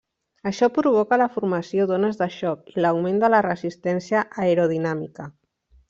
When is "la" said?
1.21-1.27, 3.35-3.43